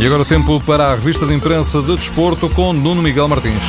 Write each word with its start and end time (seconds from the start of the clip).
E 0.00 0.06
agora 0.06 0.24
tempo 0.24 0.60
para 0.60 0.92
a 0.92 0.94
revista 0.94 1.26
de 1.26 1.34
imprensa 1.34 1.82
de 1.82 1.96
desporto 1.96 2.48
com 2.48 2.72
Nuno 2.72 3.02
Miguel 3.02 3.26
Martins. 3.26 3.64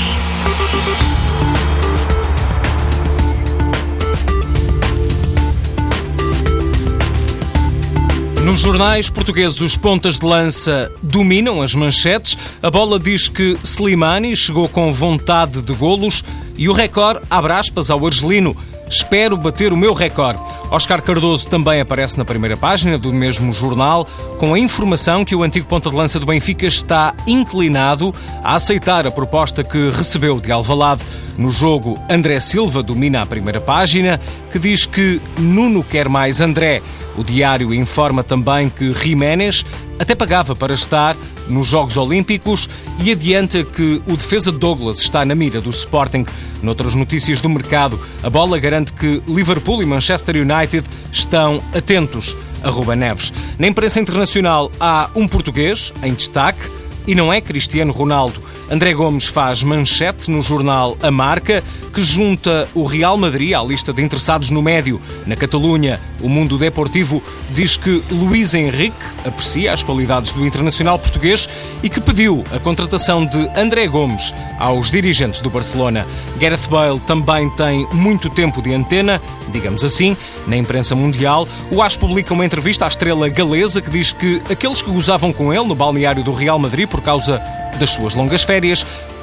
Nos 8.46 8.60
jornais 8.60 9.10
portugueses, 9.10 9.60
os 9.60 9.76
pontas 9.76 10.20
de 10.20 10.26
lança 10.26 10.92
dominam 11.02 11.64
as 11.64 11.73
manchetes. 11.73 12.38
A 12.61 12.70
bola 12.70 13.00
diz 13.00 13.27
que 13.27 13.57
Slimani 13.64 14.36
chegou 14.36 14.70
com 14.70 14.91
vontade 14.91 15.64
de 15.64 15.73
golos 15.73 16.23
e 16.55 16.70
o 16.70 16.73
recorde 16.73 17.21
abre 17.27 17.54
aspas 17.54 17.89
ao 17.89 18.05
argelino. 18.05 18.55
Espero 18.90 19.38
bater 19.38 19.71
o 19.71 19.78
meu 19.78 19.94
recorde. 19.94 20.42
Oscar 20.72 21.02
Cardoso 21.02 21.48
também 21.48 21.82
aparece 21.82 22.18
na 22.18 22.26
primeira 22.26 22.55
página 22.55 22.98
do 22.98 23.12
mesmo 23.12 23.52
jornal, 23.52 24.08
com 24.38 24.54
a 24.54 24.59
informação 24.59 25.26
que 25.26 25.36
o 25.36 25.44
antigo 25.44 25.68
ponta 25.68 25.90
de 25.90 25.96
lança 25.96 26.20
do 26.20 26.26
Benfica 26.26 26.66
está 26.66 27.13
inclinado 27.26 28.13
a 28.44 28.55
aceitar 28.55 29.08
a 29.08 29.12
proposta 29.12 29.63
que 29.63 29.90
recebeu 29.90 30.40
de 30.40 30.52
Alvalade. 30.52 31.04
No 31.38 31.49
jogo, 31.49 31.96
André 32.10 32.40
Silva 32.40 32.84
domina 32.84 33.22
a 33.22 33.26
primeira 33.26 33.62
página, 33.62 34.20
que 34.52 34.60
diz 34.60 34.86
que 34.86 35.21
Nuno 35.38 35.84
quer 35.84 36.10
mais 36.10 36.41
André. 36.41 36.82
O 37.18 37.23
diário 37.23 37.73
informa 37.73 38.23
também 38.23 38.70
que 38.70 38.91
Jiménez 38.91 39.66
até 39.98 40.16
pagava 40.16 40.55
para 40.55 40.73
estar 40.73 41.16
nos 41.49 41.68
Jogos 41.68 41.98
Olímpicos 41.98 42.70
e 43.04 43.12
adianta 43.12 43.63
que 43.63 44.02
o 44.08 44.16
defesa 44.16 44.52
Douglas 44.52 44.99
está 44.99 45.26
na 45.26 45.35
mira 45.35 45.59
do 45.59 45.70
Sporting. 45.70 46.26
Noutras 46.62 46.95
notícias 46.95 47.40
do 47.41 47.49
mercado, 47.49 47.99
a 48.23 48.30
bola 48.30 48.59
garante 48.59 48.94
que 48.94 49.22
Liverpool 49.27 49.82
e 49.82 49.85
Manchester 49.85 50.35
United 50.38 50.85
estão 51.12 51.62
atentos 51.73 52.35
a 52.63 52.70
Ruba 52.70 52.95
Neves. 52.95 53.34
Na 53.57 53.68
imprensa 53.68 53.99
internacional 53.99 54.71
há 54.80 55.10
um 55.16 55.27
português 55.27 55.93
em 56.04 56.13
destaque 56.13 56.62
e 57.07 57.15
não 57.15 57.32
é 57.34 57.41
Cristiano 57.41 57.91
Ronaldo. 57.91 58.41
André 58.71 58.93
Gomes 58.93 59.25
faz 59.25 59.63
manchete 59.63 60.29
no 60.29 60.43
jornal 60.43 60.95
A 61.01 61.09
Marca, 61.09 61.63
que 61.91 62.03
junta 62.03 62.70
o 62.75 62.84
Real 62.84 63.17
Madrid 63.17 63.53
à 63.55 63.63
lista 63.63 63.91
de 63.91 64.03
interessados 64.03 64.51
no 64.51 64.62
médio. 64.62 65.01
Na 65.25 65.35
Catalunha, 65.35 66.00
o 66.22 66.29
mundo 66.29 66.56
deportivo 66.56 67.22
diz 67.50 67.75
que 67.75 68.03
Luís 68.12 68.53
Henrique 68.53 68.95
aprecia 69.25 69.73
as 69.73 69.81
qualidades 69.81 70.34
do 70.34 70.45
internacional 70.45 71.00
português 71.00 71.50
e 71.81 71.90
que 71.90 72.00
pediu 72.00 72.44
a 72.56 72.59
contratação 72.59 73.25
de 73.25 73.50
André 73.59 73.88
Gomes 73.88 74.31
aos 74.59 74.91
dirigentes 74.91 75.41
do 75.41 75.50
Barcelona. 75.50 76.06
Gareth 76.38 76.67
Bale 76.69 77.00
também 77.07 77.50
tem 77.56 77.88
muito 77.91 78.29
tempo 78.29 78.62
de 78.62 78.72
antena, 78.72 79.19
digamos 79.51 79.84
assim, 79.84 80.16
na 80.45 80.56
imprensa 80.56 80.94
mundial. 80.94 81.47
O 81.72 81.81
AS 81.81 81.97
publica 81.97 82.35
uma 82.35 82.45
entrevista 82.45 82.85
à 82.85 82.88
estrela 82.88 83.29
galesa 83.29 83.81
que 83.81 83.90
diz 83.90 84.12
que 84.12 84.40
aqueles 84.47 84.84
que 84.84 84.91
gozavam 84.91 85.34
com 85.34 85.51
ele 85.51 85.66
no 85.66 85.73
balneário 85.73 86.23
do 86.23 86.31
Real 86.31 86.59
Madrid 86.59 86.88
por 86.88 87.01
causa 87.01 87.41
das 87.79 87.91
suas 87.91 88.13
longas 88.13 88.44
férias 88.44 88.59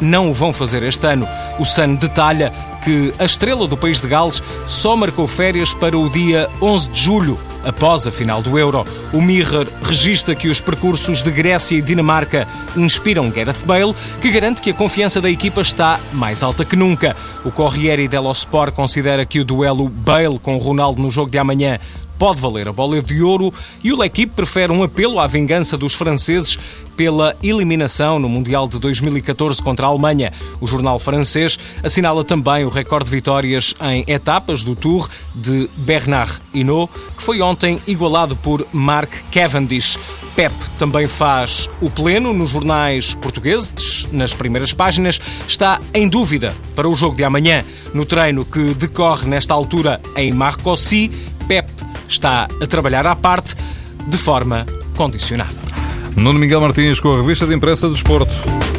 não 0.01 0.31
o 0.31 0.34
vão 0.34 0.53
fazer 0.53 0.83
este 0.83 1.06
ano. 1.06 1.27
O 1.59 1.65
Sun 1.65 1.95
detalha 1.95 2.53
que 2.84 3.12
a 3.19 3.25
estrela 3.25 3.67
do 3.67 3.77
país 3.77 4.01
de 4.01 4.06
Gales 4.06 4.42
só 4.67 4.95
marcou 4.97 5.27
férias 5.27 5.75
para 5.75 5.98
o 5.98 6.09
dia 6.09 6.48
11 6.62 6.89
de 6.91 7.01
julho, 7.01 7.39
após 7.67 8.06
a 8.06 8.11
final 8.11 8.41
do 8.41 8.59
Euro. 8.59 8.84
O 9.12 9.20
Mirror 9.20 9.67
registra 9.83 10.34
que 10.34 10.48
os 10.48 10.61
percursos 10.61 11.22
de 11.22 11.31
Grécia 11.31 11.77
e 11.77 11.83
Dinamarca 11.83 12.47
inspiram 12.77 13.31
Gareth 13.31 13.64
Bale, 13.67 13.95
que 14.23 14.31
garante 14.31 14.62
que 14.62 14.70
a 14.70 14.75
confiança 14.75 15.20
da 15.20 15.28
equipa 15.28 15.61
está 15.61 16.00
mais 16.12 16.42
alta 16.42 16.64
que 16.64 16.77
nunca. 16.77 17.17
O 17.45 17.50
Corriere 17.50 18.08
dello 18.08 18.33
Sport 18.33 18.75
considera 18.75 19.27
que 19.27 19.41
o 19.41 19.45
duelo 19.45 19.89
Bale 19.89 20.39
com 20.39 20.56
Ronaldo 20.56 21.03
no 21.03 21.11
jogo 21.11 21.31
de 21.31 21.39
amanhã 21.39 21.78
pode 22.19 22.41
valer 22.41 22.69
a 22.69 22.73
bola 22.73 23.00
de 23.03 23.23
ouro 23.23 23.53
e 23.83 23.92
o 23.92 23.97
L'Equipe 24.01 24.33
prefere 24.34 24.73
um 24.73 24.83
apelo 24.83 25.20
à 25.20 25.27
vingança 25.27 25.77
dos 25.77 25.95
franceses 25.95 26.58
pela 26.97 27.36
eliminação 27.42 28.19
no 28.19 28.28
Mundial 28.28 28.67
de 28.67 28.78
2014 28.78 29.62
contra 29.62 29.86
a 29.86 29.89
Alemanha. 29.91 30.33
O 30.61 30.67
jornal 30.67 30.98
francês 30.98 31.58
assinala 31.83 32.24
também 32.24 32.64
o 32.64 32.70
recorde 32.70 33.05
de 33.05 33.11
vitórias 33.11 33.74
em 33.83 34.05
etapas 34.07 34.62
do 34.62 34.74
Tour 34.74 35.08
de 35.35 35.68
Bernard 35.77 36.41
Hinault, 36.55 36.91
que 37.17 37.23
foi 37.23 37.42
ontem 37.42 37.55
igualado 37.86 38.36
por 38.36 38.67
Mark 38.72 39.11
Cavendish. 39.33 39.98
Pep 40.34 40.52
também 40.78 41.08
faz 41.08 41.68
o 41.80 41.90
pleno 41.90 42.33
nos 42.33 42.50
jornais 42.50 43.14
portugueses, 43.14 44.06
nas 44.12 44.34
primeiras 44.34 44.72
páginas. 44.72 45.20
Está 45.48 45.80
em 45.94 46.08
dúvida 46.08 46.55
para 46.74 46.89
o 46.89 46.94
jogo 46.94 47.17
de 47.17 47.24
amanhã. 47.24 47.64
No 47.94 48.05
treino 48.05 48.44
que 48.44 48.74
decorre 48.74 49.27
nesta 49.27 49.55
altura 49.55 50.00
em 50.14 50.33
Marcoussis, 50.33 51.11
Pep 51.48 51.70
está 52.08 52.48
a 52.61 52.67
trabalhar 52.67 53.06
à 53.06 53.17
parte 53.17 53.55
de 54.06 54.18
forma 54.18 54.67
condicionada. 54.94 55.55
Nuno 56.17 56.38
Miguel 56.38 56.61
Martins 56.61 57.00
com 57.00 57.12
a 57.12 57.17
revista 57.17 57.46
de 57.46 57.55
imprensa 57.55 57.88
do 57.88 57.94
Desporto. 57.94 58.76